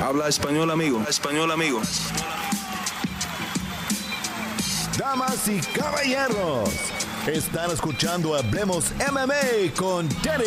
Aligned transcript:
Habla 0.00 0.28
español, 0.28 0.70
amigo. 0.70 1.04
Español, 1.08 1.50
amigo. 1.50 1.82
Damas 4.96 5.48
y 5.48 5.58
caballeros, 5.76 6.70
están 7.26 7.72
escuchando 7.72 8.36
Hablemos 8.36 8.92
MMA 9.10 9.74
con 9.76 10.08
Danny 10.22 10.44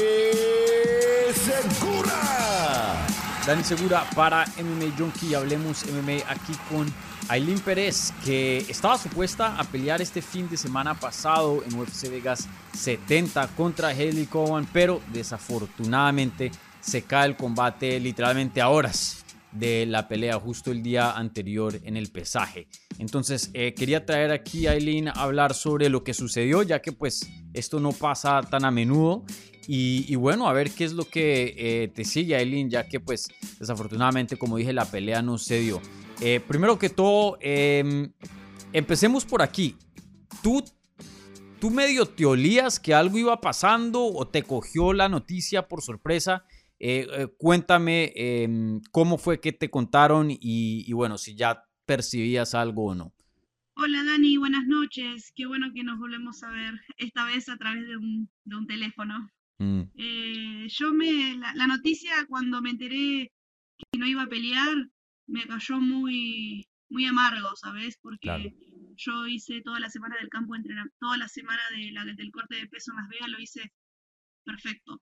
Segura. 1.34 3.06
Dani 3.46 3.64
Segura 3.66 4.06
para 4.16 4.46
MMA 4.58 4.98
Junkie. 4.98 5.36
Hablemos 5.36 5.86
MMA 5.86 6.32
aquí 6.32 6.54
con 6.70 6.92
Aileen 7.28 7.60
Pérez, 7.60 8.14
que 8.24 8.60
estaba 8.70 8.98
supuesta 8.98 9.58
a 9.58 9.66
pelear 9.66 10.02
este 10.02 10.22
fin 10.22 10.50
de 10.50 10.56
semana 10.56 10.94
pasado 10.98 11.62
en 11.66 11.78
UFC 11.78 12.10
Vegas 12.10 12.48
70 12.78 13.48
contra 13.50 13.90
Haley 13.90 14.28
Cowan, 14.28 14.66
pero 14.72 15.02
desafortunadamente 15.12 16.52
se 16.80 17.02
cae 17.02 17.28
el 17.28 17.36
combate 17.36 18.00
literalmente 18.00 18.62
a 18.62 18.70
horas 18.70 19.22
de 19.52 19.86
la 19.86 20.08
pelea 20.08 20.40
justo 20.40 20.72
el 20.72 20.82
día 20.82 21.12
anterior 21.12 21.80
en 21.84 21.98
el 21.98 22.12
pesaje. 22.12 22.68
Entonces 23.00 23.50
eh, 23.54 23.74
quería 23.74 24.06
traer 24.06 24.32
aquí 24.32 24.68
a 24.68 24.72
Aileen 24.72 25.10
a 25.10 25.12
hablar 25.12 25.54
sobre 25.54 25.90
lo 25.90 26.04
que 26.04 26.14
sucedió, 26.14 26.64
ya 26.64 26.82
que 26.82 26.92
pues 26.92 27.30
esto 27.54 27.80
no 27.80 27.92
pasa 27.92 28.42
tan 28.42 28.66
a 28.66 28.72
menudo. 28.72 29.24
Y, 29.68 30.16
bueno, 30.16 30.50
a 30.50 30.54
ver 30.54 30.72
qué 30.72 30.84
es 30.84 30.92
lo 30.92 31.06
que 31.06 31.56
eh, 31.58 31.88
te 31.88 32.04
sigue 32.04 32.36
Aileen, 32.36 32.70
ya 32.70 32.90
que 32.90 33.00
pues 33.00 33.30
desafortunadamente 33.58 34.36
como 34.36 34.58
dije 34.58 34.74
la 34.74 34.86
pelea 34.86 35.22
no 35.22 35.38
se 35.38 35.60
dio. 35.60 35.82
Eh, 36.20 36.42
primero 36.46 36.78
que 36.78 36.90
todo, 36.90 37.38
em, 37.40 38.12
empecemos 38.74 39.24
por 39.24 39.42
aquí. 39.42 39.78
¿Tú, 40.42 40.64
¿Tú 41.60 41.72
medio 41.72 42.06
te 42.06 42.26
olías 42.26 42.80
que 42.80 42.94
algo 42.94 43.18
iba 43.18 43.40
pasando 43.40 44.04
o 44.06 44.28
te 44.28 44.44
cogió 44.44 44.94
la 44.94 45.08
noticia 45.08 45.68
por 45.68 45.82
sorpresa? 45.82 46.44
Eh, 46.84 47.06
eh, 47.12 47.28
cuéntame 47.38 48.12
em, 48.16 48.82
cómo 48.90 49.20
fue 49.20 49.40
que 49.40 49.54
te 49.54 49.70
contaron 49.70 50.30
y, 50.32 50.92
bueno, 50.94 51.20
si 51.20 51.36
ya 51.36 51.64
percibías 51.86 52.56
algo 52.56 52.86
o 52.86 52.96
no. 52.96 53.14
Hola 53.76 54.04
Dani, 54.04 54.38
buenas 54.38 54.66
noches. 54.66 55.32
Qué 55.36 55.46
bueno 55.46 55.68
que 55.76 55.84
nos 55.84 56.00
volvemos 56.00 56.42
a 56.42 56.50
ver, 56.50 56.74
esta 56.98 57.26
vez 57.26 57.50
a 57.50 57.58
través 57.58 57.88
de 57.88 57.98
un, 57.98 58.28
teléfono. 58.68 59.30
Mm. 59.60 59.82
Eh, 59.94 60.68
yo 60.70 60.92
me, 60.92 61.38
la, 61.38 61.68
noticia 61.68 62.14
cuando 62.28 62.64
me 62.64 62.72
enteré 62.72 63.32
que 63.78 64.00
no 64.00 64.08
iba 64.08 64.24
a 64.24 64.28
pelear, 64.28 64.90
me 65.28 65.46
cayó 65.46 65.80
muy, 65.80 66.68
muy 66.90 67.06
amargo, 67.06 67.56
¿sabes? 67.58 68.00
Porque 68.02 68.56
yo 68.96 69.28
hice 69.28 69.62
toda 69.62 69.80
la 69.80 69.92
semana 69.92 70.16
del 70.20 70.30
campo 70.30 70.56
entrenamiento, 70.56 70.98
toda 71.00 71.18
la 71.18 71.28
semana 71.28 71.62
de 71.76 71.92
la, 71.92 72.06
del 72.06 72.32
corte 72.32 72.56
de 72.56 72.68
peso 72.68 72.92
en 72.92 72.98
Las 72.98 73.10
Vegas, 73.10 73.30
lo 73.30 73.40
hice 73.40 73.72
perfecto. 74.44 75.00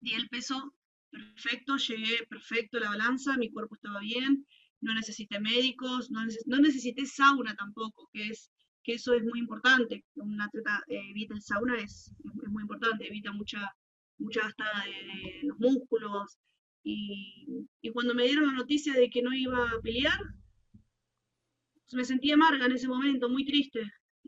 Y 0.00 0.14
el 0.14 0.28
peso 0.28 0.72
perfecto, 1.12 1.76
llegué 1.76 2.26
perfecto 2.28 2.80
la 2.80 2.90
balanza, 2.90 3.36
mi 3.36 3.50
cuerpo 3.50 3.74
estaba 3.76 4.00
bien, 4.00 4.46
no 4.80 4.94
necesité 4.94 5.38
médicos, 5.40 6.10
no, 6.10 6.58
necesité 6.58 7.06
sauna 7.06 7.54
tampoco, 7.54 8.08
que 8.12 8.28
es 8.28 8.50
que 8.82 8.94
eso 8.94 9.14
es 9.14 9.22
muy 9.22 9.38
importante. 9.38 10.04
Un 10.14 10.40
atleta 10.40 10.82
eh, 10.88 11.10
evita 11.10 11.34
el 11.34 11.42
sauna 11.42 11.76
es, 11.76 12.12
muy 12.48 12.62
importante, 12.62 13.06
evita 13.06 13.30
mucha, 13.32 13.60
mucha 14.18 14.42
gastada 14.42 14.84
de, 14.84 15.46
los 15.46 15.58
músculos. 15.58 16.38
Y, 16.82 17.46
y, 17.80 17.90
cuando 17.92 18.12
me 18.12 18.24
dieron 18.24 18.46
la 18.46 18.54
noticia 18.54 18.94
de 18.94 19.08
que 19.08 19.22
no 19.22 19.32
iba 19.32 19.70
a 19.70 19.80
pelear, 19.80 20.18
me 21.92 22.04
sentí 22.04 22.32
amarga 22.32 22.66
en 22.66 22.72
ese 22.72 22.88
momento, 22.88 23.28
muy 23.28 23.44
triste. 23.44 23.80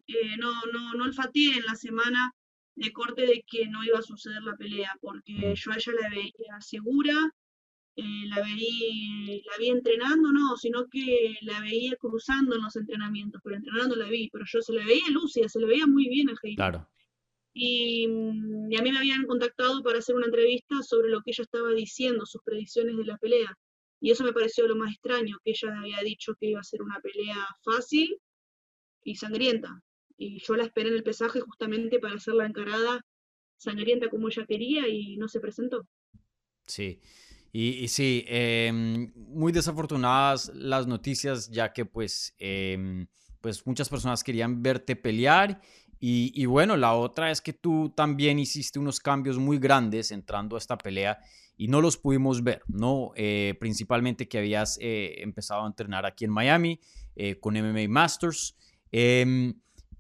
Eh, 0.07 0.37
no, 0.39 0.53
no, 0.73 0.95
no 0.95 1.05
olfateé 1.05 1.57
en 1.57 1.65
la 1.65 1.75
semana 1.75 2.33
de 2.77 2.93
corte 2.93 3.27
de 3.27 3.45
que 3.47 3.67
no 3.69 3.85
iba 3.85 3.99
a 3.99 4.03
suceder 4.03 4.43
la 4.43 4.57
pelea, 4.57 4.93
porque 5.01 5.55
yo 5.55 5.73
a 5.73 5.77
ella 5.77 5.93
la 6.01 6.09
veía 6.11 6.61
segura, 6.61 7.15
eh, 7.97 8.27
la, 8.27 8.43
veía, 8.43 9.41
la 9.45 9.59
vi 9.59 9.69
entrenando, 9.69 10.33
no, 10.33 10.57
sino 10.57 10.87
que 10.89 11.37
la 11.43 11.61
veía 11.61 11.95
cruzando 11.97 12.57
en 12.57 12.63
los 12.63 12.75
entrenamientos, 12.75 13.41
pero 13.45 13.57
entrenando 13.57 13.95
la 13.95 14.09
vi, 14.09 14.29
pero 14.31 14.45
yo 14.47 14.61
se 14.61 14.73
la 14.73 14.85
veía 14.85 15.09
lúcida, 15.11 15.49
se 15.49 15.61
le 15.61 15.67
veía 15.67 15.87
muy 15.87 16.09
bien 16.09 16.29
a 16.31 16.35
Heidi. 16.43 16.57
Claro. 16.57 16.89
Y, 17.53 18.09
mm, 18.09 18.73
y, 18.73 18.77
a 18.77 18.83
mí 18.83 18.91
me 18.91 18.99
habían 18.99 19.25
contactado 19.27 19.81
para 19.85 19.99
hacer 19.99 20.17
una 20.17 20.27
entrevista 20.27 20.83
sobre 20.83 21.09
lo 21.09 21.23
que 21.23 21.31
ella 21.31 21.45
estaba 21.45 21.71
diciendo, 21.71 22.27
sus 22.27 22.43
predicciones 22.43 22.97
de 22.97 23.05
la 23.05 23.17
pelea. 23.19 23.57
Y 24.01 24.11
eso 24.11 24.25
me 24.25 24.33
pareció 24.33 24.67
lo 24.67 24.75
más 24.75 24.93
extraño, 24.93 25.39
que 25.45 25.53
ella 25.53 25.79
había 25.79 26.01
dicho 26.01 26.35
que 26.35 26.47
iba 26.47 26.61
a 26.61 26.65
ser 26.65 26.83
una 26.83 26.99
pelea 27.01 27.47
fácil 27.63 28.19
y 29.05 29.15
sangrienta 29.15 29.81
y 30.17 30.41
yo 30.41 30.55
la 30.57 30.65
esperé 30.65 30.89
en 30.89 30.97
el 30.97 31.03
pesaje 31.03 31.41
justamente 31.41 31.99
para 31.99 32.15
hacer 32.15 32.35
la 32.35 32.47
encarada 32.47 33.05
sangrienta 33.57 34.09
como 34.09 34.29
ella 34.29 34.45
quería 34.47 34.89
y 34.89 35.17
no 35.17 35.29
se 35.29 35.41
presentó. 35.41 35.87
Sí, 36.67 37.01
y, 37.53 37.87
sí, 37.89 38.25
em, 38.27 39.13
muy 39.15 39.53
desafortunadas 39.53 40.51
las 40.55 40.87
noticias 40.87 41.51
ya 41.51 41.73
que 41.73 41.85
pues, 41.85 42.35
em, 42.39 43.07
pues 43.41 43.67
muchas 43.67 43.89
personas 43.89 44.25
querían 44.25 44.63
verte 44.63 44.97
pelear 44.97 45.61
y, 46.01 46.33
y, 46.35 46.47
bueno, 46.47 46.77
la 46.77 46.95
otra 46.95 47.31
es 47.31 47.41
que 47.41 47.53
tú 47.53 47.93
también 47.97 48.39
hiciste 48.39 48.79
unos 48.79 49.01
cambios 49.01 49.39
muy 49.39 49.59
grandes 49.59 50.11
entrando 50.11 50.57
a 50.57 50.59
esta 50.59 50.77
pelea 50.77 51.19
y 51.57 51.69
no 51.69 51.81
los 51.81 51.97
pudimos 51.97 52.43
ver, 52.43 52.63
¿no? 52.69 53.13
Eh, 53.17 53.55
principalmente 53.61 54.29
que 54.29 54.39
habías 54.39 54.79
eh, 54.81 55.15
empezado 55.19 55.65
a 55.65 55.67
entrenar 55.67 56.05
aquí 56.05 56.25
en 56.25 56.33
Miami 56.33 56.81
eh, 57.15 57.39
con 57.39 57.57
MMA 57.57 57.89
Masters. 57.89 58.57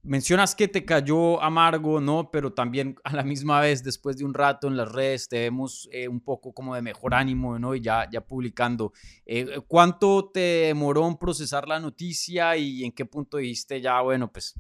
Mencionas 0.06 0.54
que 0.54 0.68
te 0.68 0.84
cayó 0.84 1.42
amargo, 1.42 1.98
¿no? 1.98 2.30
Pero 2.30 2.52
también 2.52 2.96
a 3.04 3.16
la 3.16 3.24
misma 3.24 3.62
vez, 3.62 3.82
después 3.82 4.18
de 4.18 4.26
un 4.26 4.34
rato 4.34 4.68
en 4.68 4.76
las 4.76 4.92
redes, 4.92 5.28
te 5.30 5.38
vemos 5.38 5.88
eh, 5.92 6.08
un 6.08 6.20
poco 6.20 6.52
como 6.52 6.74
de 6.74 6.82
mejor 6.82 7.14
ánimo, 7.14 7.58
¿no? 7.58 7.74
Y 7.74 7.80
ya, 7.80 8.06
ya 8.12 8.20
publicando. 8.20 8.92
Eh, 9.24 9.60
¿Cuánto 9.66 10.30
te 10.30 10.40
demoró 10.66 11.08
en 11.08 11.16
procesar 11.16 11.66
la 11.66 11.80
noticia 11.80 12.54
y 12.58 12.84
en 12.84 12.92
qué 12.92 13.06
punto 13.06 13.38
dijiste 13.38 13.80
ya, 13.80 14.02
bueno, 14.02 14.30
pues 14.30 14.52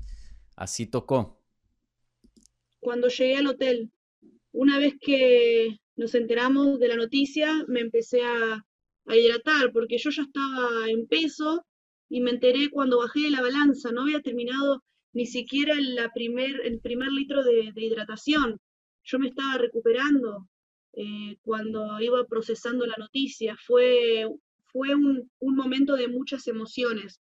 así 0.56 0.86
tocó? 0.86 1.38
Cuando 2.80 3.08
llegué 3.08 3.36
al 3.36 3.48
hotel, 3.48 3.90
una 4.52 4.78
vez 4.78 4.94
que 4.98 5.78
nos 5.96 6.14
enteramos 6.14 6.80
de 6.80 6.88
la 6.88 6.96
noticia, 6.96 7.64
me 7.68 7.80
empecé 7.80 8.22
a, 8.22 8.64
a 9.06 9.16
hidratar 9.16 9.72
porque 9.74 9.98
yo 9.98 10.08
ya 10.08 10.22
estaba 10.22 10.88
en 10.88 11.06
peso 11.06 11.66
y 12.08 12.22
me 12.22 12.30
enteré 12.30 12.70
cuando 12.70 13.00
bajé 13.00 13.20
de 13.24 13.30
la 13.30 13.42
balanza, 13.42 13.92
no 13.92 14.02
había 14.02 14.22
terminado 14.22 14.82
ni 15.14 15.26
siquiera 15.26 15.74
la 15.80 16.12
primer, 16.12 16.60
el 16.64 16.80
primer 16.80 17.10
litro 17.10 17.42
de, 17.44 17.72
hidratación. 17.76 18.58
Yo 19.04 19.18
me 19.18 19.28
estaba 19.28 19.58
recuperando 19.58 20.48
eh, 20.92 21.36
cuando 21.42 22.00
iba 22.00 22.26
procesando 22.26 22.84
la 22.84 22.96
noticia. 22.98 23.56
Fue, 23.64 24.26
fue 24.66 24.94
un, 24.94 25.30
momento 25.40 25.94
de 25.96 26.08
muchas 26.08 26.46
emociones, 26.48 27.20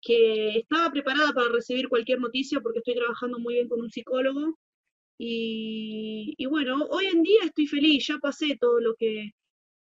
que 0.00 0.58
estaba 0.58 0.90
preparada 0.90 1.32
para 1.32 1.48
recibir 1.48 1.88
cualquier 1.88 2.20
noticia 2.20 2.60
porque 2.60 2.78
estoy 2.80 2.94
trabajando 2.94 3.38
muy 3.38 3.54
bien 3.54 3.68
con 3.68 3.80
un 3.80 3.90
psicólogo. 3.90 4.58
Y, 5.18 6.34
y 6.36 6.46
bueno, 6.46 6.86
hoy 6.90 7.06
en 7.06 7.22
día 7.22 7.40
estoy 7.44 7.66
feliz, 7.66 8.06
ya 8.06 8.18
pasé 8.18 8.56
todo 8.60 8.80
lo 8.80 8.94
que, 8.96 9.32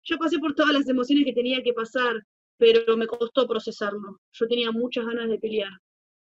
ya 0.03 0.17
pasé 0.17 0.39
por 0.39 0.55
todas 0.55 0.73
las 0.73 0.87
emociones 0.89 1.25
que 1.25 1.33
tenía 1.33 1.61
que 1.63 1.73
pasar, 1.73 2.15
pero 2.57 2.97
me 2.97 3.07
costó 3.07 3.47
procesarlo. 3.47 4.19
Yo 4.31 4.47
tenía 4.47 4.71
muchas 4.71 5.05
ganas 5.05 5.29
de 5.29 5.39
pelear 5.39 5.71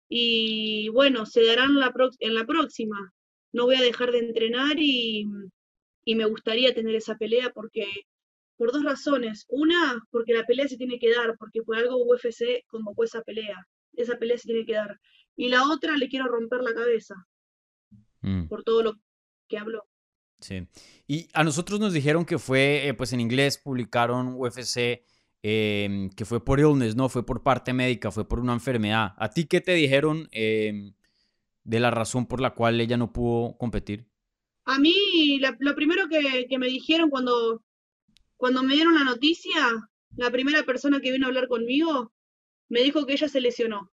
y 0.09 0.89
bueno, 0.89 1.25
se 1.25 1.45
darán 1.45 1.75
la 1.79 1.93
en 2.19 2.33
la 2.33 2.45
próxima. 2.45 3.13
No 3.53 3.65
voy 3.65 3.75
a 3.75 3.81
dejar 3.81 4.11
de 4.11 4.19
entrenar 4.19 4.77
y, 4.79 5.25
me 6.05 6.25
gustaría 6.25 6.73
tener 6.73 6.95
esa 6.95 7.15
pelea 7.15 7.51
porque 7.53 7.85
por 8.57 8.71
dos 8.71 8.83
razones. 8.83 9.45
Una, 9.49 10.01
porque 10.09 10.33
la 10.33 10.45
pelea 10.45 10.67
se 10.67 10.77
tiene 10.77 10.99
que 10.99 11.13
dar, 11.13 11.35
porque 11.37 11.61
por 11.61 11.75
algo 11.75 11.97
UFC 11.97 12.63
convocó 12.67 13.03
esa 13.03 13.21
pelea. 13.21 13.67
Esa 13.93 14.17
pelea 14.17 14.37
se 14.37 14.47
tiene 14.47 14.65
que 14.65 14.73
dar. 14.73 14.99
Y 15.35 15.49
la 15.49 15.69
otra, 15.69 15.97
le 15.97 16.07
quiero 16.07 16.27
romper 16.27 16.61
la 16.61 16.73
cabeza 16.73 17.15
mm. 18.21 18.47
por 18.47 18.63
todo 18.63 18.83
lo 18.83 18.93
que 19.47 19.57
habló. 19.57 19.85
Sí. 20.39 20.67
Y 21.07 21.27
a 21.33 21.43
nosotros 21.43 21.79
nos 21.79 21.93
dijeron 21.93 22.25
que 22.25 22.37
fue, 22.37 22.87
eh, 22.87 22.93
pues 22.93 23.11
en 23.11 23.19
inglés 23.19 23.57
publicaron 23.57 24.35
UFC 24.35 25.03
Em, 25.43 26.09
que 26.09 26.25
fue 26.25 26.43
por 26.43 26.59
illness, 26.59 26.95
no, 26.95 27.09
fue 27.09 27.25
por 27.25 27.43
parte 27.43 27.71
médica, 27.71 28.11
fue 28.11 28.27
por 28.27 28.39
una 28.39 28.53
enfermedad. 28.53 29.13
¿A 29.17 29.29
ti 29.29 29.45
qué 29.45 29.61
te 29.61 29.73
dijeron 29.73 30.27
em, 30.31 30.93
de 31.63 31.79
la 31.79 31.91
razón 31.91 32.25
por 32.25 32.41
la 32.41 32.53
cual 32.53 32.81
ella 32.81 32.97
no 32.97 33.13
pudo 33.13 33.57
competir? 33.57 34.07
A 34.65 34.79
mí, 34.79 35.39
lo 35.59 35.75
primero 35.75 36.09
que, 36.09 36.57
me 36.57 36.67
dijeron 36.67 37.09
cuando, 37.09 37.63
cuando 38.35 38.63
me 38.63 38.73
dieron 38.73 38.95
la 38.95 39.03
noticia, 39.03 39.89
la 40.15 40.31
primera 40.31 40.63
persona 40.63 40.99
que 40.99 41.11
vino 41.11 41.25
a 41.25 41.29
hablar 41.29 41.47
conmigo 41.47 42.11
me 42.67 42.81
dijo 42.81 43.05
que 43.05 43.13
ella 43.13 43.29
se 43.29 43.39
lesionó, 43.39 43.91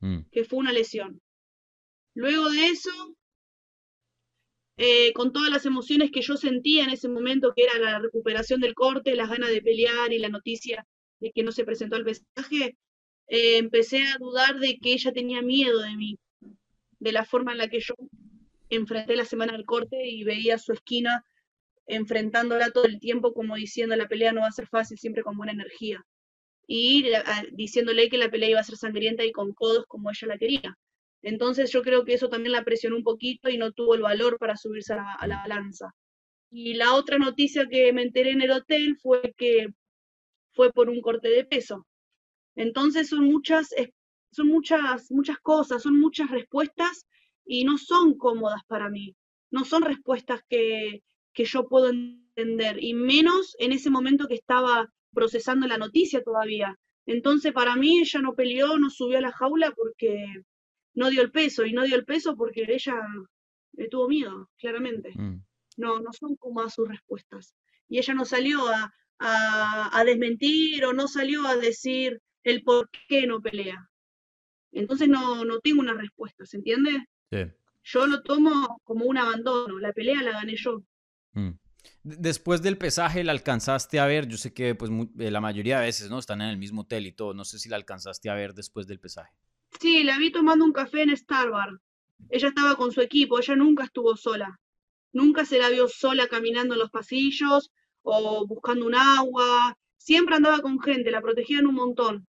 mm. 0.00 0.22
que 0.32 0.44
fue 0.44 0.58
una 0.58 0.72
lesión. 0.72 1.20
Luego 2.14 2.50
de 2.50 2.66
eso, 2.66 2.90
eh, 4.78 5.12
con 5.12 5.32
todas 5.32 5.50
las 5.50 5.66
emociones 5.66 6.12
que 6.12 6.22
yo 6.22 6.36
sentía 6.36 6.84
en 6.84 6.90
ese 6.90 7.08
momento, 7.08 7.52
que 7.54 7.64
era 7.64 7.78
la 7.80 7.98
recuperación 7.98 8.60
del 8.60 8.74
corte, 8.74 9.16
las 9.16 9.28
ganas 9.28 9.50
de 9.50 9.60
pelear 9.60 10.12
y 10.12 10.18
la 10.20 10.28
noticia 10.28 10.86
de 11.18 11.32
que 11.32 11.42
no 11.42 11.50
se 11.50 11.64
presentó 11.64 11.96
al 11.96 12.04
pesaje, 12.04 12.78
eh, 13.26 13.58
empecé 13.58 14.04
a 14.06 14.16
dudar 14.18 14.60
de 14.60 14.78
que 14.78 14.92
ella 14.92 15.12
tenía 15.12 15.42
miedo 15.42 15.80
de 15.80 15.96
mí, 15.96 16.18
de 17.00 17.12
la 17.12 17.24
forma 17.24 17.52
en 17.52 17.58
la 17.58 17.68
que 17.68 17.80
yo 17.80 17.94
enfrenté 18.70 19.16
la 19.16 19.24
semana 19.24 19.52
del 19.52 19.64
corte 19.64 19.96
y 20.08 20.22
veía 20.22 20.58
su 20.58 20.72
esquina 20.72 21.24
enfrentándola 21.88 22.70
todo 22.70 22.84
el 22.84 23.00
tiempo 23.00 23.32
como 23.32 23.56
diciendo 23.56 23.96
la 23.96 24.08
pelea 24.08 24.32
no 24.32 24.42
va 24.42 24.48
a 24.48 24.52
ser 24.52 24.68
fácil, 24.68 24.98
siempre 24.98 25.24
con 25.24 25.36
buena 25.36 25.52
energía. 25.52 26.04
y 26.68 27.04
diciéndole 27.52 28.10
que 28.10 28.18
la 28.18 28.30
pelea 28.30 28.50
iba 28.50 28.60
a 28.60 28.64
ser 28.64 28.76
sangrienta 28.76 29.24
y 29.24 29.32
con 29.32 29.54
codos 29.54 29.86
como 29.88 30.10
ella 30.10 30.28
la 30.28 30.38
quería. 30.38 30.78
Entonces 31.22 31.72
yo 31.72 31.82
creo 31.82 32.04
que 32.04 32.14
eso 32.14 32.28
también 32.28 32.52
la 32.52 32.64
presionó 32.64 32.96
un 32.96 33.02
poquito 33.02 33.48
y 33.48 33.58
no 33.58 33.72
tuvo 33.72 33.94
el 33.94 34.02
valor 34.02 34.38
para 34.38 34.56
subirse 34.56 34.94
a 34.94 35.26
la, 35.26 35.38
balanza. 35.38 35.94
Y 36.50 36.74
la 36.74 36.94
otra 36.94 37.18
noticia 37.18 37.66
que 37.68 37.92
me 37.92 38.02
enteré 38.02 38.30
en 38.30 38.42
el 38.42 38.50
hotel 38.50 38.96
fue 39.02 39.34
que 39.36 39.68
fue 40.52 40.72
por 40.72 40.88
un 40.88 41.00
corte 41.00 41.28
de 41.28 41.44
peso. 41.44 41.86
Entonces 42.56 43.08
son 43.08 43.24
muchas, 43.24 43.68
son 44.32 44.48
muchas, 44.48 45.10
muchas 45.10 45.38
cosas, 45.38 45.82
son 45.82 45.98
muchas 45.98 46.30
respuestas 46.30 47.06
y 47.44 47.64
no 47.64 47.78
son 47.78 48.16
cómodas 48.16 48.62
para 48.66 48.88
mí. 48.88 49.14
No 49.50 49.64
son 49.64 49.82
respuestas 49.82 50.40
que, 50.48 51.02
que 51.32 51.44
yo 51.44 51.68
puedo 51.68 51.90
entender, 51.90 52.82
y 52.82 52.94
menos 52.94 53.56
en 53.58 53.72
ese 53.72 53.90
momento 53.90 54.28
que 54.28 54.34
estaba 54.34 54.88
procesando 55.12 55.66
la 55.66 55.78
noticia 55.78 56.22
todavía. 56.22 56.76
Entonces, 57.06 57.52
para 57.52 57.74
mí, 57.76 58.00
ella 58.00 58.20
no 58.20 58.34
peleó, 58.34 58.78
no 58.78 58.90
subió 58.90 59.18
a 59.18 59.22
la 59.22 59.32
jaula 59.32 59.72
porque 59.72 60.42
no 60.98 61.10
dio 61.10 61.22
el 61.22 61.30
peso, 61.30 61.64
y 61.64 61.72
no 61.72 61.84
dio 61.84 61.96
el 61.96 62.04
peso 62.04 62.36
porque 62.36 62.66
ella 62.68 62.96
le 63.72 63.88
tuvo 63.88 64.08
miedo, 64.08 64.50
claramente. 64.58 65.12
Mm. 65.14 65.44
No, 65.76 66.00
no 66.00 66.12
son 66.12 66.34
como 66.36 66.68
sus 66.68 66.88
respuestas. 66.88 67.54
Y 67.88 67.98
ella 67.98 68.14
no 68.14 68.24
salió 68.24 68.68
a, 68.68 68.92
a, 69.20 70.04
desmentir 70.04 70.84
o 70.84 70.92
no 70.92 71.06
salió 71.06 71.46
a 71.46 71.56
decir 71.56 72.20
el 72.42 72.62
por 72.64 72.90
qué 73.08 73.26
no 73.26 73.40
pelea. 73.40 73.88
Entonces 74.72 75.08
no, 75.08 75.44
no 75.44 75.60
tengo 75.60 75.80
una 75.80 75.94
respuesta, 75.94 76.44
¿se 76.44 76.56
entiende? 76.56 77.06
Yo 77.84 78.06
lo 78.06 78.22
tomo 78.22 78.80
como 78.84 79.06
un 79.06 79.18
abandono, 79.18 79.78
la 79.78 79.92
pelea 79.92 80.22
la 80.22 80.32
gané 80.32 80.56
yo. 80.56 80.82
Mm. 81.32 81.52
Después 82.02 82.60
del 82.60 82.76
pesaje, 82.76 83.22
¿la 83.22 83.32
alcanzaste 83.32 84.00
a 84.00 84.06
ver? 84.06 84.26
Yo 84.26 84.36
sé 84.36 84.52
que 84.52 84.74
pues 84.74 84.90
eh, 85.18 85.30
la 85.30 85.40
mayoría 85.40 85.78
de 85.78 85.86
veces, 85.86 86.10
¿no? 86.10 86.18
Están 86.18 86.40
en 86.40 86.48
el 86.48 86.58
mismo 86.58 86.82
hotel 86.82 87.06
y 87.06 87.12
todo. 87.12 87.34
No 87.34 87.44
sé 87.44 87.58
si 87.58 87.68
la 87.68 87.76
alcanzaste 87.76 88.28
a 88.28 88.34
ver 88.34 88.52
después 88.52 88.86
del 88.86 88.98
pesaje. 88.98 89.32
Sí, 89.80 90.04
la 90.04 90.18
vi 90.18 90.30
tomando 90.30 90.64
un 90.64 90.72
café 90.72 91.02
en 91.02 91.16
Starbucks. 91.16 91.80
Ella 92.30 92.48
estaba 92.48 92.76
con 92.76 92.92
su 92.92 93.00
equipo, 93.00 93.38
ella 93.38 93.56
nunca 93.56 93.84
estuvo 93.84 94.16
sola. 94.16 94.60
Nunca 95.12 95.44
se 95.44 95.58
la 95.58 95.70
vio 95.70 95.88
sola 95.88 96.26
caminando 96.26 96.74
en 96.74 96.80
los 96.80 96.90
pasillos 96.90 97.70
o 98.02 98.46
buscando 98.46 98.86
un 98.86 98.94
agua. 98.94 99.76
Siempre 99.96 100.36
andaba 100.36 100.60
con 100.60 100.80
gente, 100.80 101.10
la 101.10 101.22
protegían 101.22 101.66
un 101.66 101.74
montón. 101.74 102.26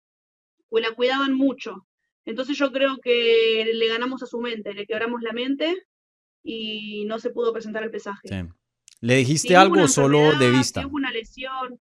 O 0.69 0.79
la 0.79 0.93
cuidaban 0.93 1.33
mucho. 1.33 1.85
Entonces 2.25 2.57
yo 2.57 2.71
creo 2.71 2.99
que 2.99 3.71
le 3.73 3.87
ganamos 3.87 4.21
a 4.23 4.27
su 4.27 4.39
mente, 4.39 4.73
le 4.73 4.85
quebramos 4.85 5.21
la 5.21 5.33
mente 5.33 5.75
y 6.43 7.05
no 7.05 7.19
se 7.19 7.31
pudo 7.31 7.51
presentar 7.51 7.83
el 7.83 7.91
pesaje. 7.91 8.27
Sí. 8.27 8.35
¿Le 9.01 9.15
dijiste 9.15 9.55
algo 9.55 9.87
solo 9.87 10.37
de 10.37 10.51
vista? 10.51 10.81
Si 10.81 10.87
hubo 10.87 10.95
una 10.95 11.11
lesión, 11.11 11.79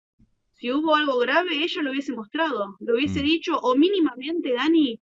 si 0.54 0.72
hubo 0.72 0.96
algo 0.96 1.18
grave, 1.18 1.62
ella 1.62 1.82
lo 1.82 1.90
hubiese 1.90 2.12
mostrado, 2.12 2.76
lo 2.80 2.94
hubiese 2.94 3.20
mm. 3.20 3.24
dicho, 3.24 3.58
o 3.58 3.76
mínimamente, 3.76 4.54
Dani, 4.54 5.00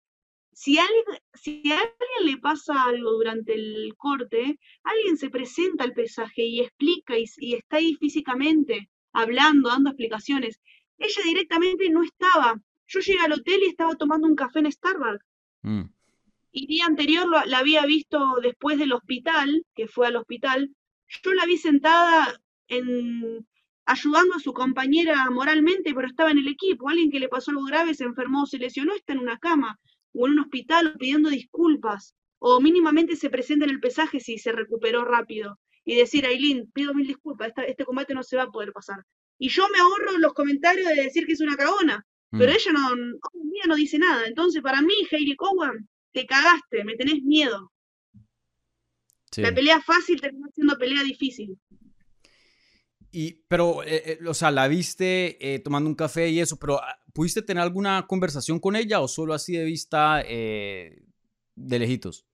si, 0.56 0.80
alguien, 0.80 1.04
si 1.34 1.62
a 1.70 1.76
alguien 1.76 2.32
le 2.32 2.38
pasa 2.38 2.82
algo 2.84 3.12
durante 3.12 3.54
el 3.54 3.94
corte, 3.98 4.58
alguien 4.84 5.18
se 5.18 5.30
presenta 5.30 5.84
al 5.84 5.92
pesaje 5.92 6.44
y 6.44 6.62
explica 6.62 7.16
y, 7.20 7.56
está 7.56 7.76
ahí 7.76 7.96
físicamente, 7.96 8.90
hablando, 9.12 9.68
dando 9.68 9.90
explicaciones. 9.90 10.62
Ella 10.98 11.22
directamente 11.26 11.90
no 11.90 12.04
estaba. 12.04 12.56
Yo 12.88 13.02
llegué 13.02 13.20
al 13.20 13.34
hotel 13.34 13.64
y 13.64 13.68
estaba 13.68 13.96
tomando 13.96 14.28
un 14.28 14.36
café 14.36 14.60
en 14.60 14.72
Starbucks. 14.72 15.26
Mm. 15.64 15.82
Y 16.54 16.68
día 16.68 16.86
anterior 16.86 17.28
la 17.46 17.58
había 17.58 17.86
visto 17.86 18.38
después 18.42 18.80
del 18.80 18.94
hospital, 18.94 19.66
que 19.76 19.90
fue 19.90 20.08
al 20.08 20.16
hospital, 20.16 20.74
yo 21.22 21.34
la 21.34 21.46
vi 21.46 21.58
sentada 21.58 22.34
en, 22.70 23.46
ayudando 23.86 24.36
a 24.36 24.40
su 24.40 24.54
compañera 24.54 25.30
moralmente, 25.32 25.94
pero 25.94 26.08
estaba 26.08 26.32
en 26.32 26.38
el 26.38 26.48
equipo. 26.48 26.88
Alguien 26.88 27.12
que 27.12 27.20
le 27.20 27.28
pasó 27.28 27.52
algo 27.52 27.66
grave, 27.66 27.94
se 27.94 28.06
enfermó, 28.06 28.46
se 28.46 28.58
lesionó, 28.58 28.94
está 28.96 29.12
en 29.12 29.20
una 29.20 29.38
cama 29.38 29.78
o 30.16 30.28
en 30.28 30.34
un 30.34 30.40
hospital 30.40 30.96
pidiendo 31.00 31.30
disculpas. 31.30 32.16
O 32.40 32.60
mínimamente 32.60 33.16
se 33.16 33.30
presenta 33.30 33.66
en 33.66 33.72
el 33.72 33.80
pesaje 33.80 34.20
si 34.20 34.38
se 34.38 34.52
recuperó 34.52 35.06
rápido. 35.06 35.60
Y 35.84 35.96
decir, 35.96 36.26
Aileen, 36.26 36.72
pido 36.72 36.94
mil 36.94 37.08
disculpas, 37.08 37.54
este 37.68 37.86
combate 37.86 38.14
no 38.14 38.24
se 38.24 38.38
va 38.38 38.44
a 38.44 38.52
poder 38.52 38.72
pasar. 38.72 38.98
Y 39.38 39.50
yo 39.50 39.68
me 39.70 39.80
ahorro 39.80 40.18
los 40.18 40.34
comentarios 40.34 40.88
de 40.88 40.96
decir 40.96 41.26
que 41.26 41.34
es 41.34 41.42
una 41.42 41.56
cagona. 41.56 42.06
Pero 42.32 42.52
mm. 42.52 42.56
ella 42.56 42.72
no, 42.74 42.90
hoy 42.90 43.50
día 43.52 43.64
no 43.68 43.76
dice 43.76 44.00
nada. 44.00 44.26
Entonces, 44.26 44.62
para 44.62 44.82
mí, 44.82 44.94
Hayley 45.12 45.36
Cowan, 45.36 45.88
te 46.12 46.26
cagaste, 46.26 46.84
me 46.84 46.96
tenés 46.96 47.22
miedo. 47.24 47.72
La 49.38 49.54
pelea 49.54 49.82
fácil 49.82 50.22
terminó 50.22 50.48
siendo 50.54 50.78
pelea 50.78 51.04
difícil. 51.04 51.58
Y, 53.18 53.46
pero, 53.48 53.82
eh, 53.84 54.20
eh, 54.22 54.28
o 54.28 54.34
sea, 54.34 54.52
la 54.52 54.68
viste 54.68 55.38
eh, 55.40 55.60
tomando 55.60 55.90
un 55.90 55.96
café 55.96 56.28
y 56.28 56.42
eso, 56.42 56.60
pero 56.60 56.84
ah, 56.84 57.00
¿pudiste 57.14 57.42
tener 57.42 57.64
alguna 57.64 58.06
conversación 58.08 58.60
con 58.60 58.76
ella 58.76 59.00
o 59.00 59.08
solo 59.08 59.34
así 59.34 59.54
de 59.54 59.64
vista 59.64 60.22
de 60.22 61.00
lejitos? 61.56 62.26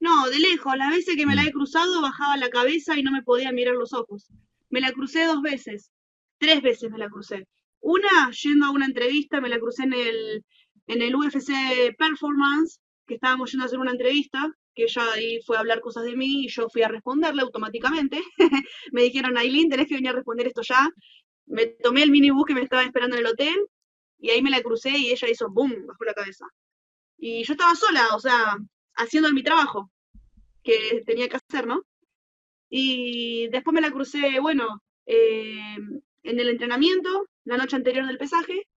No, 0.00 0.30
de 0.30 0.38
lejos. 0.38 0.74
Las 0.78 0.88
veces 0.92 1.14
que 1.14 1.26
me 1.26 1.34
la 1.34 1.42
mm. 1.42 1.48
he 1.48 1.52
cruzado 1.52 2.00
bajaba 2.00 2.38
la 2.38 2.48
cabeza 2.48 2.98
y 2.98 3.02
no 3.02 3.12
me 3.12 3.22
podía 3.22 3.52
mirar 3.52 3.74
los 3.74 3.92
ojos. 3.92 4.30
Me 4.70 4.80
la 4.80 4.92
crucé 4.92 5.26
dos 5.26 5.42
veces, 5.42 5.90
tres 6.38 6.62
veces 6.62 6.90
me 6.90 6.96
la 6.96 7.10
crucé. 7.10 7.46
Una, 7.80 8.30
yendo 8.30 8.64
a 8.64 8.70
una 8.70 8.86
entrevista, 8.86 9.42
me 9.42 9.50
la 9.50 9.58
crucé 9.58 9.82
en 9.82 9.92
el, 9.92 10.46
en 10.86 11.02
el 11.02 11.14
UFC 11.14 11.52
Performance, 11.98 12.80
que 13.06 13.16
estábamos 13.16 13.52
yendo 13.52 13.64
a 13.64 13.66
hacer 13.66 13.78
una 13.78 13.92
entrevista, 13.92 14.50
que 14.76 14.84
ella 14.84 15.02
ahí 15.14 15.40
fue 15.40 15.56
a 15.56 15.60
hablar 15.60 15.80
cosas 15.80 16.04
de 16.04 16.14
mí 16.14 16.44
y 16.44 16.48
yo 16.48 16.68
fui 16.68 16.82
a 16.82 16.88
responderle 16.88 17.42
automáticamente. 17.42 18.22
me 18.92 19.02
dijeron, 19.02 19.36
Aileen, 19.38 19.70
tenés 19.70 19.88
que 19.88 19.94
venir 19.94 20.10
a 20.10 20.14
responder 20.14 20.46
esto 20.46 20.62
ya. 20.62 20.88
Me 21.46 21.66
tomé 21.66 22.02
el 22.02 22.10
minibús 22.10 22.44
que 22.46 22.54
me 22.54 22.62
estaba 22.62 22.84
esperando 22.84 23.16
en 23.16 23.22
el 23.22 23.32
hotel 23.32 23.56
y 24.18 24.30
ahí 24.30 24.42
me 24.42 24.50
la 24.50 24.62
crucé 24.62 24.90
y 24.90 25.10
ella 25.10 25.28
hizo 25.28 25.48
boom, 25.50 25.86
bajó 25.86 26.04
la 26.04 26.14
cabeza. 26.14 26.46
Y 27.18 27.42
yo 27.44 27.54
estaba 27.54 27.74
sola, 27.74 28.14
o 28.14 28.20
sea, 28.20 28.56
haciendo 28.96 29.32
mi 29.32 29.42
trabajo 29.42 29.90
que 30.62 31.02
tenía 31.06 31.28
que 31.28 31.36
hacer, 31.36 31.66
¿no? 31.66 31.82
Y 32.68 33.48
después 33.48 33.72
me 33.72 33.80
la 33.80 33.90
crucé, 33.90 34.40
bueno, 34.40 34.82
eh, 35.06 35.76
en 36.22 36.40
el 36.40 36.48
entrenamiento, 36.50 37.28
la 37.44 37.56
noche 37.56 37.76
anterior 37.76 38.06
del 38.06 38.18
pesaje, 38.18 38.68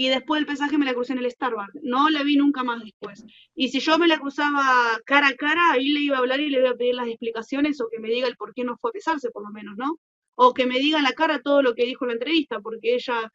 y 0.00 0.08
después 0.08 0.38
del 0.38 0.46
pesaje 0.46 0.78
me 0.78 0.86
la 0.86 0.94
crucé 0.94 1.12
en 1.12 1.18
el 1.18 1.30
Starbucks. 1.30 1.74
No 1.82 2.08
la 2.08 2.22
vi 2.22 2.34
nunca 2.34 2.64
más 2.64 2.82
después. 2.82 3.22
Y 3.54 3.68
si 3.68 3.80
yo 3.80 3.98
me 3.98 4.08
la 4.08 4.18
cruzaba 4.18 4.98
cara 5.04 5.28
a 5.28 5.34
cara, 5.34 5.72
ahí 5.72 5.90
le 5.90 6.00
iba 6.00 6.16
a 6.16 6.20
hablar 6.20 6.40
y 6.40 6.48
le 6.48 6.60
iba 6.60 6.70
a 6.70 6.74
pedir 6.74 6.94
las 6.94 7.06
explicaciones 7.06 7.82
o 7.82 7.88
que 7.90 7.98
me 7.98 8.08
diga 8.08 8.26
el 8.26 8.38
por 8.38 8.54
qué 8.54 8.64
no 8.64 8.78
fue 8.78 8.92
a 8.92 8.92
pesarse, 8.94 9.30
por 9.30 9.42
lo 9.42 9.50
menos, 9.50 9.76
¿no? 9.76 9.98
O 10.36 10.54
que 10.54 10.64
me 10.64 10.78
diga 10.78 10.96
en 10.96 11.04
la 11.04 11.12
cara 11.12 11.42
todo 11.42 11.60
lo 11.60 11.74
que 11.74 11.84
dijo 11.84 12.06
en 12.06 12.08
la 12.08 12.14
entrevista, 12.14 12.60
porque 12.60 12.94
ella 12.94 13.30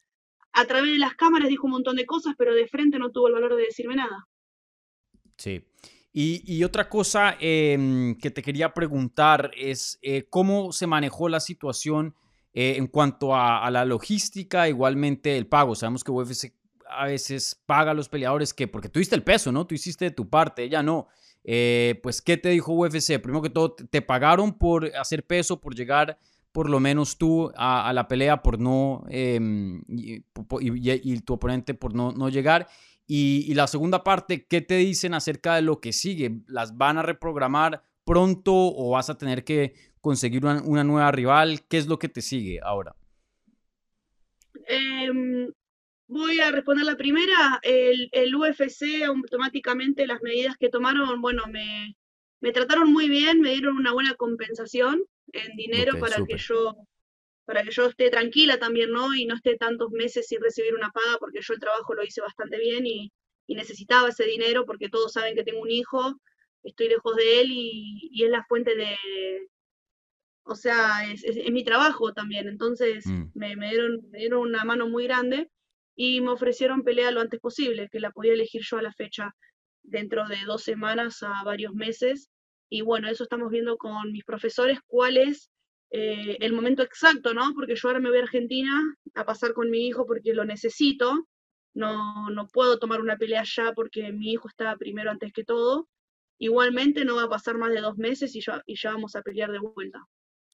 a 0.54 0.66
través 0.66 0.92
de 0.92 0.98
las 0.98 1.14
cámaras 1.14 1.50
dijo 1.50 1.68
un 1.68 1.74
montón 1.74 1.98
de 1.98 2.08
cosas, 2.08 2.34
pero 2.36 2.56
de 2.56 2.66
frente 2.66 2.98
no 2.98 3.12
tuvo 3.12 3.28
el 3.28 3.36
valor 3.36 3.56
de 3.58 3.66
decirme 3.66 3.98
nada. 3.98 4.26
Sí. 5.38 5.62
Y, 6.14 6.64
otra 6.64 6.90
cosa 6.90 7.38
em, 7.40 8.18
que 8.18 8.32
te 8.32 8.42
quería 8.42 8.74
preguntar 8.74 9.52
es 9.56 10.00
eh, 10.02 10.26
cómo 10.32 10.72
se 10.72 10.88
manejó 10.88 11.30
la 11.30 11.42
situación 11.42 12.16
eh, 12.58 12.76
en 12.78 12.88
cuanto 12.88 13.36
a, 13.36 13.70
la 13.70 13.84
logística, 13.84 14.70
igualmente 14.70 15.38
el 15.38 15.46
pago. 15.46 15.76
Sabemos 15.76 16.06
que 16.06 16.12
UFC 16.12 16.54
a 16.90 17.06
veces 17.06 17.62
paga 17.66 17.92
a 17.92 17.94
los 17.94 18.08
peleadores 18.08 18.54
que, 18.54 18.70
porque 18.70 18.88
tuviste 18.88 19.14
el 19.14 19.24
peso, 19.24 19.52
¿no? 19.52 19.68
Tú 19.68 19.76
hiciste 19.76 20.10
tu 20.12 20.30
parte, 20.30 20.64
ella 20.64 20.82
no. 20.82 21.10
Eh, 21.44 22.00
pues, 22.02 22.22
¿qué 22.22 22.38
te 22.38 22.50
dijo 22.50 22.72
UFC? 22.72 23.20
Primero 23.20 23.42
que 23.42 23.50
todo, 23.50 23.76
¿te 23.76 24.02
pagaron 24.02 24.54
por 24.54 24.86
hacer 24.96 25.26
peso, 25.26 25.60
por 25.60 25.76
llegar 25.76 26.18
por 26.54 26.70
lo 26.70 26.80
menos 26.80 27.18
tú 27.18 27.52
a, 27.58 27.92
la 27.92 28.08
pelea, 28.08 28.42
por 28.42 28.58
no, 28.58 29.04
em, 29.10 29.84
y, 29.90 30.22
tu 31.20 31.34
oponente 31.34 31.74
por 31.74 31.94
no, 31.94 32.14
no 32.14 32.30
llegar? 32.30 32.70
Y, 33.06 33.54
la 33.54 33.68
segunda 33.68 34.02
parte, 34.02 34.46
¿qué 34.46 34.62
te 34.62 34.78
dicen 34.78 35.14
acerca 35.14 35.56
de 35.56 35.62
lo 35.62 35.82
que 35.82 35.92
sigue? 35.92 36.40
¿Las 36.48 36.78
van 36.78 36.98
a 36.98 37.02
reprogramar 37.02 37.84
pronto 38.06 38.54
o 38.54 38.92
vas 38.92 39.10
a 39.10 39.18
tener 39.18 39.44
que 39.44 39.74
conseguir 40.06 40.46
una, 40.46 40.84
nueva 40.84 41.12
rival? 41.12 41.62
¿Qué 41.68 41.80
es 41.80 41.88
lo 41.88 41.98
que 41.98 42.10
te 42.10 42.22
sigue 42.22 42.60
ahora? 42.62 42.96
Em, 44.68 45.52
voy 46.06 46.40
a 46.42 46.52
responder 46.52 46.86
la 46.86 46.96
primera. 46.96 47.60
El, 47.64 48.36
UFC 48.36 49.04
automáticamente 49.04 50.06
las 50.06 50.22
medidas 50.22 50.58
que 50.60 50.70
tomaron, 50.70 51.22
bueno, 51.22 51.48
me, 51.48 51.96
me, 52.40 52.52
trataron 52.52 52.94
muy 52.94 53.10
bien, 53.10 53.42
me 53.42 53.54
dieron 53.54 53.78
una 53.78 53.94
buena 53.94 54.14
compensación 54.14 55.02
en 55.34 55.56
dinero 55.56 55.98
para 56.00 56.24
que 56.24 56.38
yo 56.38 56.76
para 57.46 57.64
que 57.64 57.72
yo 57.72 57.88
esté 57.88 58.12
tranquila 58.12 58.60
también, 58.60 58.92
¿no? 58.92 59.16
Y 59.16 59.26
no 59.26 59.34
esté 59.34 59.56
tantos 59.58 59.90
meses 59.90 60.28
sin 60.28 60.40
recibir 60.40 60.76
una 60.76 60.92
paga, 60.92 61.18
porque 61.20 61.40
yo 61.42 61.56
el 61.56 61.60
trabajo 61.60 61.96
lo 61.96 62.04
hice 62.04 62.22
bastante 62.22 62.60
bien 62.60 62.86
y, 62.86 63.12
y 63.48 63.56
necesitaba 63.56 64.10
ese 64.10 64.26
dinero, 64.26 64.66
porque 64.66 64.90
todos 64.90 65.14
saben 65.14 65.36
que 65.36 65.44
tengo 65.44 65.62
un 65.62 65.72
hijo, 65.72 66.20
estoy 66.64 66.90
lejos 66.90 67.16
de 67.16 67.42
él 67.42 67.48
y, 67.50 68.10
y 68.12 68.24
es 68.24 68.30
la 68.30 68.44
fuente 68.46 68.76
de, 68.76 68.96
o 70.46 70.56
sea, 70.56 71.12
es, 71.12 71.24
mi 71.52 71.64
trabajo 71.64 72.14
también. 72.14 72.48
Entonces 72.48 73.06
mm. 73.06 73.32
me, 73.34 73.56
dieron, 73.56 74.02
me 74.12 74.20
dieron 74.20 74.42
una 74.42 74.64
mano 74.64 74.88
muy 74.88 75.06
grande 75.06 75.50
y 75.96 76.22
me 76.22 76.32
ofrecieron 76.32 76.84
pelea 76.84 77.12
lo 77.12 77.22
antes 77.22 77.40
posible, 77.40 77.90
que 77.92 78.00
la 78.00 78.12
podía 78.12 78.34
elegir 78.34 78.62
yo 78.64 78.78
a 78.78 78.82
la 78.82 78.94
fecha 78.94 79.36
dentro 79.84 80.28
de 80.28 80.38
dos 80.46 80.64
semanas 80.64 81.24
a 81.24 81.44
varios 81.44 81.74
meses. 81.74 82.30
Y 82.70 82.82
bueno, 82.82 83.10
eso 83.10 83.24
estamos 83.24 83.52
viendo 83.52 83.78
con 83.78 84.12
mis 84.12 84.24
profesores, 84.26 84.80
cuál 84.88 85.18
es 85.18 85.50
eh, 85.92 86.38
el 86.42 86.54
momento 86.54 86.84
exacto, 86.84 87.34
¿no? 87.34 87.54
Porque 87.56 87.76
yo 87.76 87.88
ahora 87.88 88.00
me 88.00 88.10
voy 88.10 88.20
a 88.20 88.24
Argentina 88.24 88.82
a 89.16 89.26
pasar 89.26 89.54
con 89.54 89.70
mi 89.70 89.88
hijo 89.88 90.06
porque 90.06 90.34
lo 90.34 90.46
necesito. 90.46 91.28
No, 91.74 92.30
no 92.30 92.48
puedo 92.48 92.80
tomar 92.80 93.02
una 93.02 93.18
pelea 93.18 93.44
ya 93.46 93.74
porque 93.74 94.12
mi 94.14 94.32
hijo 94.32 94.48
está 94.48 94.76
primero 94.78 95.12
antes 95.12 95.34
que 95.34 95.44
todo. 95.44 95.88
Igualmente 96.40 97.06
no 97.06 97.16
va 97.16 97.24
a 97.24 97.30
pasar 97.30 97.58
más 97.58 97.72
de 97.72 97.82
dos 97.82 97.98
meses 97.98 98.36
y 98.36 98.42
ya, 98.42 98.62
y 98.66 98.76
ya 98.76 98.92
vamos 98.92 99.16
a 99.16 99.22
pelear 99.22 99.52
de 99.52 99.60
vuelta. 99.60 100.00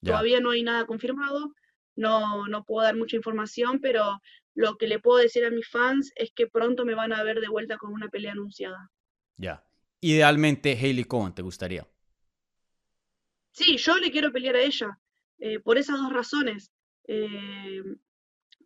Todavía 0.02 0.40
no 0.40 0.50
hay 0.50 0.62
nada 0.62 0.84
confirmado, 0.86 1.54
no, 1.94 2.46
no 2.48 2.64
puedo 2.64 2.84
dar 2.84 2.96
mucha 2.96 3.16
información, 3.16 3.80
pero 3.80 4.20
lo 4.54 4.76
que 4.76 4.86
le 4.86 4.98
puedo 4.98 5.18
decir 5.18 5.44
a 5.44 5.50
mis 5.50 5.68
fans 5.68 6.12
es 6.16 6.32
que 6.34 6.46
pronto 6.46 6.84
me 6.84 6.94
van 6.94 7.12
a 7.12 7.22
ver 7.22 7.40
de 7.40 7.48
vuelta 7.48 7.78
con 7.78 7.92
una 7.92 8.08
pelea 8.08 8.32
anunciada. 8.32 8.90
Ya. 9.36 9.64
Idealmente, 10.00 10.72
Hayley 10.72 11.04
Cohen, 11.04 11.34
¿te 11.34 11.42
gustaría? 11.42 11.86
Sí, 13.52 13.76
yo 13.76 13.98
le 13.98 14.10
quiero 14.10 14.32
pelear 14.32 14.56
a 14.56 14.62
ella, 14.62 14.98
eh, 15.38 15.60
por 15.60 15.78
esas 15.78 15.98
dos 15.98 16.12
razones. 16.12 16.72
Eh, 17.06 17.82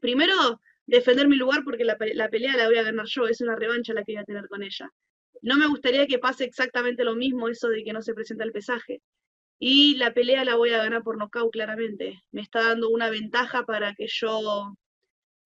primero, 0.01 0.61
defender 0.87 1.29
mi 1.29 1.37
lugar 1.37 1.63
porque 1.65 1.85
la, 1.85 1.97
la, 2.15 2.29
pelea 2.29 2.57
la 2.57 2.69
voy 2.69 2.79
a 2.79 2.83
ganar 2.83 3.07
yo, 3.07 3.27
es 3.27 3.41
una 3.41 3.57
revancha 3.57 3.93
la 3.93 4.03
que 4.03 4.13
voy 4.13 4.23
a 4.23 4.25
tener 4.25 4.49
con 4.49 4.63
ella. 4.63 4.91
No 5.43 5.57
me 5.57 5.67
gustaría 5.67 6.07
que 6.07 6.19
pase 6.19 6.45
exactamente 6.45 7.05
lo 7.05 7.15
mismo 7.15 7.49
eso 7.49 7.69
de 7.69 7.85
que 7.85 7.93
no 7.93 8.01
se 8.01 8.15
presenta 8.15 8.45
el 8.45 8.53
pesaje. 8.53 9.03
Y 9.59 9.97
la 9.97 10.13
pelea 10.13 10.45
la 10.45 10.57
voy 10.57 10.71
a 10.71 10.79
ganar 10.79 11.03
por 11.03 11.19
nocaut 11.19 11.51
claramente. 11.53 12.23
Me 12.31 12.43
está 12.43 12.63
dando 12.63 12.91
una 12.91 13.11
ventaja 13.11 13.65
para 13.65 13.95
que 13.95 14.07
yo 14.09 14.77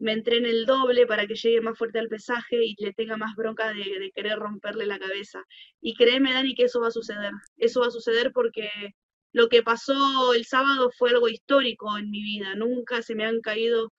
me 0.01 0.13
entrene 0.13 0.51
el 0.51 0.67
doble, 0.67 1.07
para 1.07 1.27
que 1.27 1.35
llegue 1.35 1.61
más 1.61 1.79
fuerte 1.79 1.99
al 1.99 2.09
pesaje 2.09 2.65
y 2.65 2.75
le 2.79 2.93
tenga 2.95 3.17
más 3.17 3.37
bronca 3.37 3.73
de, 3.73 4.11
querer 4.15 4.39
romperle 4.39 4.87
la 4.87 4.99
cabeza. 4.99 5.45
Y 5.81 5.95
créeme, 5.95 6.33
Dani, 6.33 6.55
que 6.55 6.65
eso 6.65 6.81
va 6.81 6.89
a 6.89 6.91
suceder. 6.91 7.33
Eso 7.59 7.81
va 7.81 7.89
a 7.89 7.91
suceder 7.91 8.33
porque 8.33 8.69
lo 9.33 9.49
que 9.49 9.63
pasó 9.63 10.35
el 10.35 10.47
sábado 10.47 10.91
fue 10.97 11.11
algo 11.11 11.29
histórico 11.29 11.97
en 11.99 12.11
mi 12.11 12.23
vida. 12.23 12.55
Nunca 12.57 13.03
se 13.03 13.15
me 13.15 13.25
han 13.25 13.41
caído, 13.41 13.93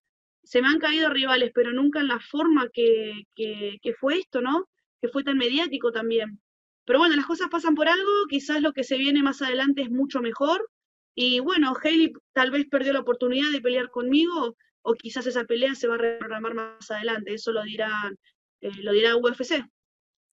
se 0.43 0.61
me 0.61 0.67
han 0.69 0.79
caído 0.79 1.09
rivales, 1.09 1.51
pero 1.53 1.71
nunca 1.71 2.01
en 2.01 2.07
la 2.07 2.19
forma 2.19 2.67
que, 2.73 3.23
que, 3.35 3.77
que 3.81 3.93
fue 3.93 4.19
esto, 4.19 4.41
¿no? 4.41 4.67
Que 5.01 5.09
fue 5.09 5.23
tan 5.23 5.37
mediático 5.37 5.91
también. 5.91 6.41
Pero 6.85 6.99
bueno, 6.99 7.15
las 7.15 7.25
cosas 7.25 7.49
pasan 7.49 7.75
por 7.75 7.87
algo, 7.87 8.11
quizás 8.29 8.61
lo 8.61 8.73
que 8.73 8.83
se 8.83 8.97
viene 8.97 9.23
más 9.23 9.41
adelante 9.41 9.81
es 9.81 9.89
mucho 9.89 10.21
mejor. 10.21 10.69
Y 11.13 11.39
bueno, 11.39 11.73
Haley 11.81 12.13
tal 12.33 12.51
vez 12.51 12.65
perdió 12.69 12.93
la 12.93 13.01
oportunidad 13.01 13.51
de 13.51 13.61
pelear 13.61 13.89
conmigo, 13.89 14.55
o 14.81 14.93
quizás 14.93 15.27
esa 15.27 15.43
pelea 15.43 15.75
se 15.75 15.87
va 15.87 15.95
a 15.95 15.99
reprogramar 15.99 16.53
más 16.53 16.89
adelante. 16.89 17.33
Eso 17.33 17.51
lo 17.51 17.63
dirán, 17.63 18.17
eh, 18.61 18.71
lo 18.81 18.93
dirá 18.93 19.15
UFC. 19.15 19.63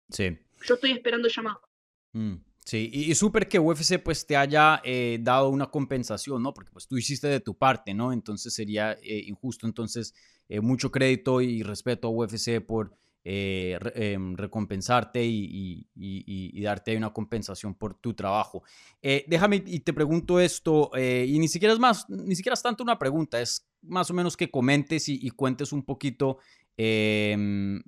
Sí. 0.09 0.39
Yo 0.67 0.75
estoy 0.75 0.93
esperando 0.93 1.29
llamado. 1.29 1.61
Mm, 2.13 2.37
sí, 2.65 2.91
y, 2.93 3.15
súper 3.15 3.49
que 3.49 3.59
UFC 3.59 3.99
pues 4.03 4.27
te 4.27 4.37
haya 4.37 4.81
eh, 4.85 5.19
dado 5.21 5.51
una 5.51 5.67
compensación, 5.67 6.43
¿no? 6.43 6.55
Porque 6.55 6.73
pues 6.73 6.89
tú 6.89 6.97
hiciste 6.97 7.29
de 7.29 7.41
tu 7.41 7.57
parte, 7.57 7.93
¿no? 7.93 8.13
Entonces 8.13 8.55
sería 8.55 8.93
eh, 9.03 9.23
injusto. 9.27 9.67
Entonces, 9.67 10.15
mucho 10.63 10.91
crédito 10.91 11.43
y 11.43 11.63
respeto 11.63 12.09
a 12.09 12.11
UFC 12.11 12.65
por 12.65 12.97
eh, 13.25 13.79
em, 13.95 14.37
recompensarte 14.37 15.25
y, 15.25 15.87
darte 16.63 16.97
una 16.97 17.13
compensación 17.13 17.75
por 17.75 17.95
tu 17.95 18.15
trabajo. 18.15 18.63
Eh, 19.03 19.25
déjame 19.29 19.63
y 19.67 19.81
te 19.81 19.93
pregunto 19.93 20.41
esto, 20.41 20.91
eh, 20.97 21.27
y 21.29 21.39
ni 21.39 21.49
siquiera 21.49 21.75
es 21.75 21.81
más, 21.81 22.09
ni 22.09 22.37
siquiera 22.37 22.55
es 22.55 22.63
tanto 22.63 22.83
una 22.83 22.99
pregunta, 22.99 23.41
es 23.41 23.69
más 23.83 24.11
o 24.11 24.15
menos 24.15 24.37
que 24.37 24.51
comentes 24.51 25.09
y, 25.09 25.31
cuentes 25.31 25.73
un 25.73 25.85
poquito 25.85 26.39
em, 26.77 27.83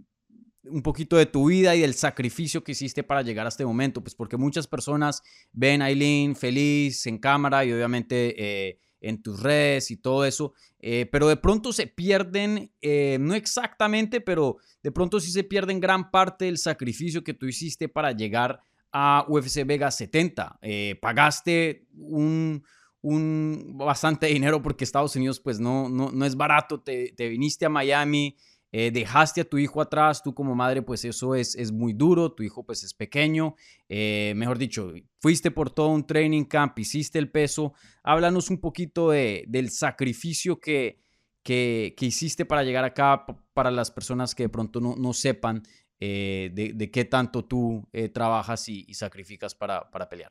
un 0.65 0.83
poquito 0.83 1.17
de 1.17 1.27
tu 1.27 1.49
vida 1.49 1.75
y 1.75 1.81
del 1.81 1.95
sacrificio 1.95 2.63
que 2.63 2.73
hiciste 2.73 3.03
para 3.03 3.23
llegar 3.23 3.47
a 3.47 3.49
este 3.49 3.65
momento, 3.65 4.03
pues 4.03 4.15
porque 4.15 4.37
muchas 4.37 4.67
personas 4.67 5.23
ven 5.53 5.81
a 5.81 5.87
Aileen 5.87 6.37
feliz 6.37 7.07
en 7.07 7.19
cámara 7.19 7.65
y 7.65 7.73
obviamente 7.73 8.79
en 9.01 9.23
tus 9.23 9.41
redes 9.41 9.91
y 9.91 9.97
todo 9.97 10.25
eso, 10.25 10.53
eh, 10.79 11.07
pero 11.11 11.29
de 11.29 11.37
pronto 11.37 11.73
se 11.73 11.87
pierden, 11.87 12.73
eh, 12.81 13.19
no 13.21 13.35
exactamente, 13.35 14.21
pero 14.21 14.59
de 14.83 14.93
pronto 14.93 15.21
sí 15.21 15.31
se 15.31 15.45
pierden 15.45 15.81
gran 15.81 16.11
parte 16.11 16.47
del 16.47 16.59
sacrificio 16.59 17.25
que 17.25 17.35
tú 17.35 17.47
hiciste 17.47 17.89
para 17.89 18.13
llegar 18.13 18.61
a 18.93 19.25
UFC 19.29 19.65
Vega 19.65 19.91
70. 19.91 20.59
Eh, 20.63 20.99
pagaste 21.01 21.87
un, 21.95 22.65
un, 23.03 23.75
bastante 23.77 24.27
dinero 24.27 24.63
porque 24.63 24.85
Estados 24.85 25.17
Unidos 25.17 25.41
pues 25.41 25.61
no, 25.61 25.89
no, 25.89 26.11
no 26.11 26.25
es 26.25 26.37
barato, 26.37 26.81
te, 26.81 27.13
te 27.17 27.29
viniste 27.29 27.67
a 27.67 27.71
Miami, 27.71 28.37
eh, 28.73 28.93
dejaste 28.93 29.41
a 29.41 29.45
tu 29.45 29.59
hijo 29.59 29.81
atrás, 29.81 30.23
tú 30.23 30.33
como 30.33 30.55
madre, 30.55 30.81
pues 30.83 31.05
eso 31.05 31.35
es, 31.35 31.57
es 31.57 31.73
muy 31.73 31.93
duro, 31.93 32.31
tu 32.31 32.45
hijo 32.45 32.65
pues 32.65 32.85
es 32.85 32.95
pequeño, 32.95 33.57
eh, 33.89 34.33
mejor 34.37 34.59
dicho, 34.59 34.93
fuiste 35.19 35.51
por 35.51 35.71
todo 35.71 35.89
un 35.89 36.07
training 36.07 36.45
camp, 36.45 36.79
hiciste 36.79 37.19
el 37.19 37.31
peso, 37.33 37.75
háblanos 38.05 38.49
un 38.49 38.61
poquito 38.61 39.11
de, 39.11 39.45
del 39.49 39.71
sacrificio 39.71 40.61
que, 40.61 41.01
que, 41.43 41.97
hiciste 41.99 42.45
para 42.45 42.63
llegar 42.63 42.85
acá, 42.85 43.27
para 43.55 43.73
las 43.73 43.91
personas 43.91 44.37
que 44.37 44.45
de 44.45 44.49
pronto 44.51 44.81
no, 44.81 44.95
no 44.95 45.15
sepan 45.15 45.65
eh, 45.99 46.51
de, 46.55 46.91
qué 46.93 47.05
tanto 47.05 47.45
tú 47.45 47.89
trabajas 48.15 48.69
y, 48.69 48.95
sacrificas 48.95 49.53
para, 49.53 49.91
para, 49.91 50.09
pelear. 50.09 50.31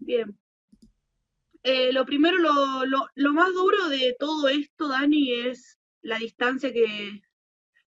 Bien. 0.00 0.36
lo 1.92 2.04
primero, 2.04 2.38
lo, 2.38 2.84
lo, 2.86 3.06
lo 3.14 3.32
más 3.34 3.54
duro 3.54 3.88
de 3.88 4.16
todo 4.18 4.48
esto, 4.48 4.88
Dani, 4.88 5.32
es 5.32 5.79
la 6.02 6.18
distancia 6.18 6.72
que, 6.72 7.22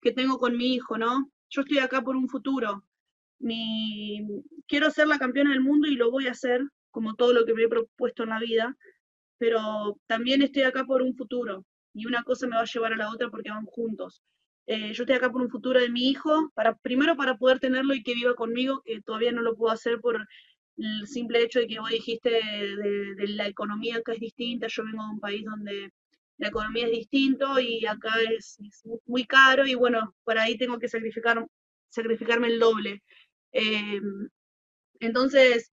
que 0.00 0.12
tengo 0.12 0.38
con 0.38 0.56
mi 0.56 0.74
hijo, 0.74 0.98
¿no? 0.98 1.30
Yo 1.50 1.62
estoy 1.62 1.78
acá 1.78 2.02
por 2.02 2.16
un 2.16 2.28
futuro. 2.28 2.84
Mi, 3.38 4.26
quiero 4.66 4.90
ser 4.90 5.08
la 5.08 5.18
campeona 5.18 5.50
del 5.50 5.60
mundo 5.60 5.88
y 5.88 5.96
lo 5.96 6.10
voy 6.10 6.26
a 6.26 6.32
hacer, 6.32 6.62
como 6.90 7.14
todo 7.14 7.32
lo 7.32 7.44
que 7.44 7.54
me 7.54 7.64
he 7.64 7.68
propuesto 7.68 8.22
en 8.22 8.30
la 8.30 8.40
vida, 8.40 8.76
pero 9.38 9.98
también 10.06 10.42
estoy 10.42 10.62
acá 10.62 10.84
por 10.84 11.02
un 11.02 11.14
futuro 11.14 11.64
y 11.92 12.06
una 12.06 12.22
cosa 12.22 12.46
me 12.46 12.56
va 12.56 12.62
a 12.62 12.66
llevar 12.66 12.92
a 12.92 12.96
la 12.96 13.10
otra 13.10 13.30
porque 13.30 13.50
van 13.50 13.66
juntos. 13.66 14.22
Eh, 14.66 14.92
yo 14.92 15.04
estoy 15.04 15.16
acá 15.16 15.30
por 15.30 15.42
un 15.42 15.50
futuro 15.50 15.80
de 15.80 15.88
mi 15.88 16.10
hijo, 16.10 16.50
para, 16.54 16.74
primero 16.76 17.16
para 17.16 17.36
poder 17.36 17.60
tenerlo 17.60 17.94
y 17.94 18.02
que 18.02 18.14
viva 18.14 18.34
conmigo, 18.34 18.82
que 18.84 19.00
todavía 19.02 19.32
no 19.32 19.42
lo 19.42 19.56
puedo 19.56 19.72
hacer 19.72 20.00
por 20.00 20.26
el 20.76 21.06
simple 21.06 21.42
hecho 21.42 21.60
de 21.60 21.66
que 21.66 21.78
vos 21.78 21.90
dijiste 21.90 22.30
de, 22.30 23.14
de 23.14 23.28
la 23.28 23.46
economía 23.46 24.02
que 24.04 24.12
es 24.12 24.20
distinta. 24.20 24.66
Yo 24.68 24.84
vengo 24.84 25.04
de 25.04 25.10
un 25.10 25.20
país 25.20 25.44
donde 25.44 25.92
la 26.38 26.48
economía 26.48 26.86
es 26.86 26.92
distinto 26.92 27.58
y 27.58 27.86
acá 27.86 28.12
es, 28.36 28.58
muy 29.06 29.24
caro 29.26 29.66
y 29.66 29.74
bueno, 29.74 30.14
por 30.24 30.38
ahí 30.38 30.58
tengo 30.58 30.78
que 30.78 30.88
sacrificar, 30.88 31.46
sacrificarme 31.88 32.48
el 32.48 32.58
doble. 32.58 33.02
Em, 33.52 34.28
entonces, 35.00 35.72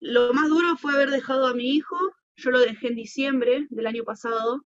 lo 0.00 0.32
más 0.32 0.48
duro 0.48 0.76
fue 0.76 0.92
haber 0.92 1.10
dejado 1.10 1.46
a 1.46 1.54
mi 1.54 1.70
hijo, 1.70 1.96
yo 2.36 2.50
lo 2.50 2.60
dejé 2.60 2.88
en 2.88 2.94
diciembre 2.96 3.66
del 3.70 3.86
año 3.86 4.04
pasado, 4.04 4.64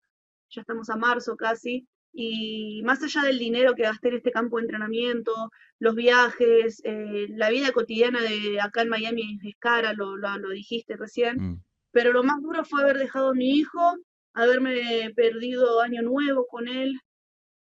ya 0.50 0.62
estamos 0.62 0.90
a 0.90 0.96
marzo 0.96 1.36
casi, 1.36 1.88
y 2.12 2.82
más 2.84 3.04
allá 3.04 3.22
del 3.22 3.38
dinero 3.38 3.76
que 3.76 3.84
gasté 3.84 4.10
en 4.10 4.16
este 4.16 4.32
campo 4.32 4.58
de 4.58 4.64
entrenamiento, 4.64 5.52
los 5.78 5.96
viajes, 5.96 6.82
eh, 6.84 7.28
la 7.30 7.50
vida 7.50 7.72
cotidiana 7.72 8.22
de 8.22 8.60
acá 8.60 8.82
en 8.82 8.90
Miami 8.90 9.40
es 9.44 9.56
cara, 9.60 9.94
lo, 9.94 10.18
lo, 10.18 10.50
dijiste 10.50 10.98
recién, 10.98 11.38
mm. 11.38 11.64
pero 11.92 12.12
lo 12.12 12.24
más 12.24 12.42
duro 12.42 12.66
fue 12.66 12.82
haber 12.82 12.98
dejado 12.98 13.30
a 13.30 13.36
mi 13.36 13.52
hijo 13.52 13.96
haberme 14.34 15.12
perdido 15.16 15.82
año 15.82 16.02
nuevo 16.02 16.46
con 16.48 16.68
él, 16.68 17.00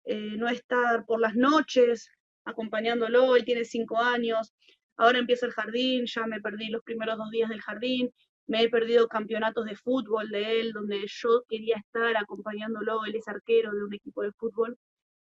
eh, 0.06 0.36
no 0.38 0.48
estar 0.50 1.06
por 1.06 1.20
las 1.20 1.36
noches 1.36 2.10
acompañándolo, 2.46 3.36
él 3.36 3.46
tiene 3.46 3.66
cinco 3.66 3.98
años, 3.98 4.54
ahora 4.98 5.20
empieza 5.20 5.46
el 5.46 5.52
jardín, 5.52 6.06
ya 6.06 6.26
me 6.28 6.42
perdí 6.42 6.70
los 6.70 6.84
primeros 6.84 7.18
dos 7.18 7.30
días 7.32 7.50
del 7.50 7.62
jardín, 7.62 8.12
me 8.48 8.64
he 8.64 8.70
perdido 8.70 9.08
campeonatos 9.08 9.66
de 9.66 9.76
fútbol 9.76 10.30
de 10.30 10.60
él, 10.60 10.74
donde 10.74 11.06
yo 11.08 11.44
quería 11.48 11.78
estar 11.78 12.18
acompañándolo, 12.18 13.06
él 13.06 13.16
es 13.16 13.28
arquero 13.28 13.72
de 13.74 13.84
un 13.84 13.94
equipo 13.94 14.24
de 14.24 14.32
fútbol, 14.34 14.78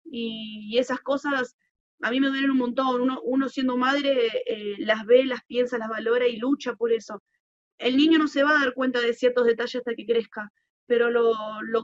y, 0.06 0.78
esas 0.78 1.00
cosas 1.02 1.56
a 2.02 2.12
mí 2.12 2.20
me 2.20 2.28
duelen 2.28 2.52
un 2.52 2.58
montón, 2.58 3.10
uno, 3.24 3.50
siendo 3.50 3.78
madre 3.78 4.28
eh, 4.46 4.76
las 4.80 5.06
ve, 5.06 5.26
las 5.26 5.44
piensa, 5.46 5.78
las 5.78 5.90
valora 5.90 6.28
y 6.28 6.38
lucha 6.38 6.76
por 6.76 6.92
eso. 6.92 7.24
El 7.78 7.98
niño 7.98 8.20
no 8.20 8.28
se 8.28 8.44
va 8.44 8.52
a 8.52 8.60
dar 8.60 8.74
cuenta 8.74 9.00
de 9.02 9.14
ciertos 9.14 9.46
detalles 9.46 9.76
hasta 9.76 9.96
que 9.96 10.06
crezca, 10.06 10.52
pero 10.88 11.10
lo, 11.10 11.34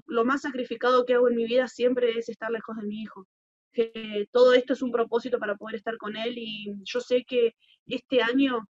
lo, 0.06 0.26
más 0.26 0.42
sacrificado 0.42 1.06
que 1.06 1.16
hago 1.16 1.30
en 1.30 1.36
mi 1.36 1.46
vida 1.46 1.68
siempre 1.68 2.18
es 2.18 2.30
estar 2.30 2.52
lejos 2.52 2.78
de 2.78 2.88
mi 2.88 3.02
hijo. 3.02 3.28
Que 3.74 4.28
todo 4.32 4.54
esto 4.54 4.74
es 4.74 4.82
un 4.82 4.92
propósito 4.92 5.40
para 5.40 5.56
poder 5.56 5.76
estar 5.76 5.98
con 5.98 6.18
él 6.18 6.38
y 6.38 6.74
yo 6.84 7.00
sé 7.00 7.24
que 7.26 7.56
este 7.88 8.22
año, 8.22 8.68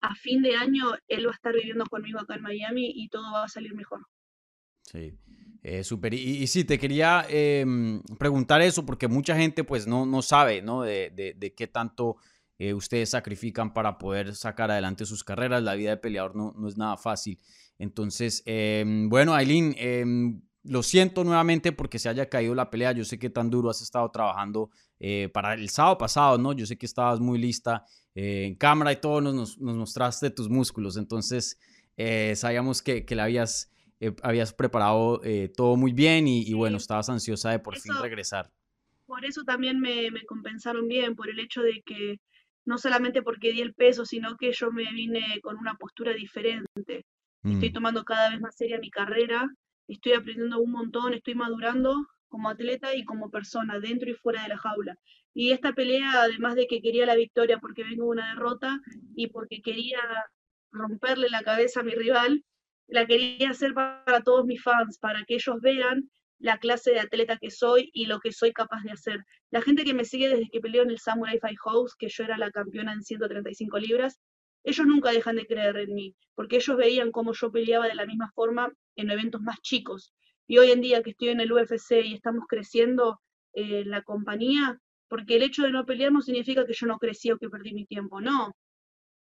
a 0.00 0.14
fin 0.14 0.42
de 0.42 0.56
año, 0.56 0.92
él 1.06 1.26
va 1.26 1.30
a 1.30 1.34
estar 1.34 1.54
viviendo 1.54 1.84
conmigo 1.86 2.20
acá 2.20 2.34
en 2.34 2.42
Miami 2.42 2.92
y 2.94 3.08
todo 3.08 3.32
va 3.32 3.44
a 3.44 3.48
salir 3.48 3.74
mejor. 3.74 4.00
Sí. 4.82 5.14
Eh, 5.62 5.84
súper. 5.84 6.14
Y, 6.14 6.46
sí, 6.46 6.64
te 6.64 6.78
quería 6.78 7.26
em, 7.28 8.02
preguntar 8.18 8.60
eso 8.62 8.86
porque 8.86 9.08
mucha 9.08 9.36
gente 9.36 9.64
pues 9.64 9.86
no, 9.86 10.06
no 10.06 10.22
sabe, 10.22 10.62
¿no? 10.62 10.82
De, 10.82 11.10
de, 11.10 11.34
de 11.34 11.54
qué 11.54 11.66
tanto 11.66 12.16
eh, 12.58 12.74
ustedes 12.74 13.10
sacrifican 13.10 13.72
para 13.72 13.98
poder 13.98 14.34
sacar 14.34 14.70
adelante 14.70 15.06
sus 15.06 15.22
carreras. 15.22 15.62
La 15.62 15.74
vida 15.74 15.90
de 15.90 15.96
peleador 15.96 16.34
no, 16.34 16.52
no 16.56 16.68
es 16.68 16.76
nada 16.76 16.96
fácil. 16.96 17.38
Entonces, 17.78 18.42
em, 18.44 19.08
bueno, 19.08 19.34
Aileen, 19.34 19.74
em, 19.78 20.42
lo 20.64 20.82
siento 20.82 21.24
nuevamente 21.24 21.72
porque 21.72 21.98
se 21.98 22.08
haya 22.08 22.28
caído 22.28 22.54
la 22.54 22.70
pelea. 22.70 22.92
Yo 22.92 23.04
sé 23.04 23.18
que 23.18 23.30
tan 23.30 23.50
duro 23.50 23.70
has 23.70 23.80
estado 23.80 24.10
trabajando 24.10 24.70
eh, 24.98 25.28
para 25.32 25.54
el 25.54 25.68
sábado 25.70 25.96
pasado, 25.96 26.38
¿no? 26.38 26.52
Yo 26.52 26.66
sé 26.66 26.76
que 26.76 26.86
estabas 26.86 27.20
muy 27.20 27.38
lista 27.38 27.84
eh, 28.14 28.44
en 28.46 28.56
cámara 28.56 28.92
y 28.92 28.96
todo, 28.96 29.20
nos, 29.20 29.58
nos, 29.58 29.76
mostraste 29.76 30.30
tus 30.30 30.48
músculos. 30.48 30.96
Entonces, 30.96 31.58
Eh, 32.00 32.36
sabíamos 32.36 32.80
que, 32.80 33.04
que 33.04 33.16
la 33.16 33.24
habías, 33.24 33.72
habías 34.22 34.52
preparado 34.52 35.20
todo 35.56 35.74
muy 35.76 35.90
bien 35.92 36.28
y, 36.28 36.54
bueno, 36.54 36.76
estabas 36.76 37.08
ansiosa 37.08 37.50
de 37.50 37.58
por 37.58 37.74
fin 37.76 37.92
regresar. 38.00 38.52
Por 39.04 39.24
eso 39.24 39.42
también 39.42 39.80
me, 39.80 40.08
me, 40.12 40.24
compensaron 40.24 40.86
bien, 40.86 41.16
por 41.16 41.28
el 41.28 41.40
hecho 41.40 41.60
de 41.60 41.82
que 41.84 42.20
no 42.64 42.78
solamente 42.78 43.20
porque 43.22 43.50
di 43.52 43.62
el 43.62 43.74
peso, 43.74 44.04
sino 44.04 44.36
que 44.36 44.52
yo 44.52 44.70
me 44.70 44.92
vine 44.92 45.40
con 45.42 45.56
una 45.56 45.74
postura 45.74 46.12
diferente. 46.12 47.04
Estoy 47.44 47.70
mm. 47.70 47.72
tomando 47.72 48.04
cada 48.04 48.30
vez 48.30 48.40
más 48.40 48.56
seria 48.56 48.78
mi 48.78 48.90
carrera, 48.90 49.48
estoy 49.86 50.12
aprendiendo 50.12 50.60
un 50.60 50.72
montón, 50.72 51.14
estoy 51.14 51.34
madurando 51.34 52.06
como 52.28 52.48
atleta 52.50 52.94
y 52.94 53.04
como 53.04 53.30
persona, 53.30 53.78
dentro 53.78 54.10
y 54.10 54.14
fuera 54.14 54.42
de 54.42 54.48
la 54.48 54.58
jaula. 54.58 54.96
Y 55.34 55.52
esta 55.52 55.72
pelea, 55.72 56.22
además 56.22 56.56
de 56.56 56.66
que 56.66 56.80
quería 56.80 57.06
la 57.06 57.14
victoria 57.14 57.58
porque 57.58 57.84
vengo 57.84 58.04
de 58.04 58.10
una 58.10 58.34
derrota 58.34 58.80
y 59.14 59.28
porque 59.28 59.62
quería 59.62 60.00
romperle 60.70 61.28
la 61.30 61.42
cabeza 61.42 61.80
a 61.80 61.84
mi 61.84 61.92
rival, 61.92 62.44
la 62.86 63.06
quería 63.06 63.50
hacer 63.50 63.74
para 63.74 64.22
todos 64.22 64.44
mis 64.46 64.62
fans, 64.62 64.98
para 64.98 65.24
que 65.24 65.34
ellos 65.34 65.60
vean 65.60 66.10
la 66.38 66.58
clase 66.58 66.92
de 66.92 67.00
atleta 67.00 67.36
que 67.36 67.50
soy 67.50 67.90
y 67.92 68.06
lo 68.06 68.20
que 68.20 68.32
soy 68.32 68.52
capaz 68.52 68.82
de 68.82 68.92
hacer. 68.92 69.24
La 69.50 69.62
gente 69.62 69.84
que 69.84 69.94
me 69.94 70.04
sigue 70.04 70.28
desde 70.28 70.48
que 70.50 70.60
peleó 70.60 70.82
en 70.82 70.90
el 70.90 70.98
Samurai 70.98 71.38
Fight 71.38 71.58
House, 71.64 71.94
que 71.98 72.08
yo 72.08 72.24
era 72.24 72.38
la 72.38 72.50
campeona 72.50 72.92
en 72.92 73.02
135 73.02 73.78
libras, 73.78 74.18
ellos 74.68 74.86
nunca 74.86 75.10
dejan 75.10 75.36
de 75.36 75.46
creer 75.46 75.76
en 75.78 75.94
mí, 75.94 76.14
porque 76.34 76.56
ellos 76.56 76.76
veían 76.76 77.10
cómo 77.10 77.32
yo 77.32 77.50
peleaba 77.50 77.86
de 77.86 77.94
la 77.94 78.06
misma 78.06 78.30
forma 78.34 78.72
en 78.96 79.10
eventos 79.10 79.40
más 79.40 79.60
chicos. 79.62 80.12
Y 80.46 80.58
hoy 80.58 80.70
en 80.70 80.80
día 80.80 81.02
que 81.02 81.10
estoy 81.10 81.28
en 81.28 81.40
el 81.40 81.52
UFC 81.52 81.92
y 82.04 82.14
estamos 82.14 82.44
creciendo 82.48 83.20
en 83.52 83.74
eh, 83.74 83.84
la 83.84 84.02
compañía, 84.02 84.78
porque 85.08 85.36
el 85.36 85.42
hecho 85.42 85.62
de 85.62 85.72
no 85.72 85.86
pelear 85.86 86.12
no 86.12 86.20
significa 86.20 86.66
que 86.66 86.74
yo 86.74 86.86
no 86.86 86.98
crecí 86.98 87.30
o 87.30 87.38
que 87.38 87.48
perdí 87.48 87.72
mi 87.72 87.86
tiempo, 87.86 88.20
no. 88.20 88.54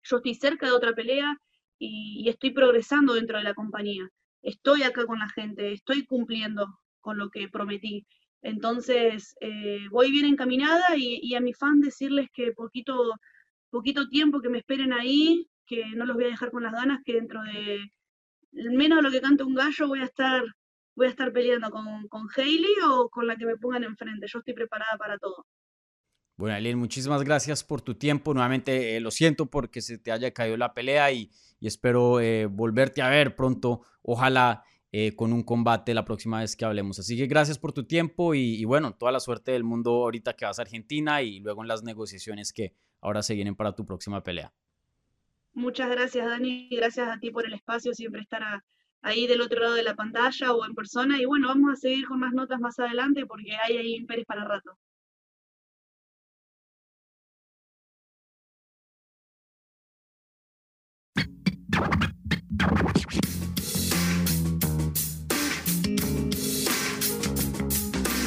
Yo 0.03 0.17
estoy 0.17 0.35
cerca 0.35 0.67
de 0.67 0.73
otra 0.73 0.95
pelea 0.95 1.37
y, 1.79 2.29
estoy 2.29 2.51
progresando 2.51 3.15
dentro 3.15 3.39
de 3.39 3.45
la 3.45 3.55
compañía. 3.55 4.09
Estoy 4.43 4.83
acá 4.83 5.05
con 5.07 5.19
la 5.19 5.29
gente, 5.29 5.73
estoy 5.73 6.05
cumpliendo 6.07 6.67
con 7.01 7.19
lo 7.19 7.31
que 7.31 7.49
prometí. 7.49 8.07
Entonces, 8.43 9.35
eh, 9.41 9.87
voy 9.91 10.11
bien 10.11 10.27
encaminada 10.27 10.97
y, 10.97 11.21
y, 11.23 11.35
a 11.35 11.41
mi 11.41 11.53
fan 11.53 11.81
decirles 11.81 12.29
que 12.33 12.53
poquito, 12.53 13.15
poquito 13.71 14.09
tiempo 14.09 14.41
que 14.41 14.49
me 14.49 14.59
esperen 14.59 14.93
ahí, 14.93 15.49
que 15.67 15.85
no 15.97 16.05
los 16.05 16.17
voy 16.17 16.25
a 16.25 16.29
dejar 16.29 16.51
con 16.51 16.63
las 16.63 16.73
ganas, 16.73 17.01
que 17.05 17.15
dentro 17.15 17.43
de 17.43 17.91
menos 18.53 18.99
de 18.99 19.03
lo 19.03 19.11
que 19.11 19.21
cante 19.21 19.45
un 19.45 19.55
gallo 19.55 19.89
voy 19.89 20.01
a 20.01 20.05
estar, 20.05 20.43
voy 20.95 21.07
a 21.07 21.11
estar 21.11 21.33
peleando 21.33 21.71
con, 21.71 22.09
con 22.09 22.29
Hailey 22.37 22.75
o 22.89 23.09
con 23.09 23.27
la 23.27 23.37
que 23.37 23.47
me 23.47 23.57
pongan 23.57 23.85
enfrente. 23.85 24.27
Yo 24.27 24.41
estoy 24.41 24.55
preparada 24.55 24.97
para 24.99 25.19
todo. 25.19 25.47
Bueno, 26.37 26.57
Aileen, 26.57 26.79
muchísimas 26.79 27.23
gracias 27.23 27.63
por 27.63 27.83
tu 27.83 27.97
tiempo. 27.97 28.33
Nuevamente 28.33 28.97
eh, 28.97 29.01
lo 29.01 29.11
siento 29.11 29.47
porque 29.47 29.83
se 29.83 29.99
te 29.99 30.11
haya 30.11 30.33
caído 30.33 30.57
la 30.57 30.73
pelea 30.73 31.13
y, 31.13 31.31
espero 31.61 32.19
eh, 32.19 32.47
volverte 32.47 33.03
a 33.03 33.11
ver 33.11 33.37
pronto. 33.37 33.83
Ojalá 34.01 34.65
eh, 34.93 35.15
con 35.15 35.33
un 35.33 35.43
combate 35.43 35.95
la 35.95 36.05
próxima 36.05 36.41
vez 36.41 36.57
que 36.57 36.65
hablemos. 36.65 36.99
Así 36.99 37.17
que 37.17 37.27
gracias 37.27 37.59
por 37.59 37.73
tu 37.73 37.85
tiempo 37.85 38.35
y, 38.35 38.65
bueno, 38.65 38.95
toda 38.95 39.13
la 39.13 39.21
suerte 39.21 39.53
del 39.53 39.65
mundo 39.65 39.93
ahorita 39.93 40.35
que 40.35 40.45
vas 40.45 40.59
a 40.59 40.63
Argentina 40.63 41.23
y 41.23 41.41
luego 41.41 41.63
en 41.63 41.69
las 41.69 41.83
negociaciones 41.83 42.53
que 42.53 42.75
ahora 43.01 43.23
se 43.23 43.35
vienen 43.35 43.55
para 43.55 43.75
tu 43.75 43.85
próxima 43.85 44.23
pelea. 44.23 44.53
Muchas 45.53 45.91
gracias, 45.91 46.27
Dani. 46.27 46.69
Gracias 46.71 47.09
a 47.09 47.19
ti 47.19 47.31
por 47.31 47.47
el 47.47 47.53
espacio, 47.55 47.95
siempre 47.95 48.23
estar 48.23 48.63
ahí 49.03 49.27
del 49.27 49.41
otro 49.41 49.61
lado 49.61 49.75
de 49.75 49.83
la 49.83 49.95
pantalla 49.95 50.53
o 50.53 50.65
en 50.65 50.75
persona. 50.75 51.21
Y 51.21 51.25
bueno, 51.25 51.49
vamos 51.49 51.73
a 51.73 51.77
seguir 51.77 52.07
con 52.07 52.19
más 52.21 52.33
notas 52.33 52.61
más 52.61 52.79
adelante 52.79 53.27
porque 53.27 53.53
hay 53.57 53.77
ahí 53.77 53.95
Imperis 53.97 54.27
para 54.27 54.45
rato. 54.45 54.77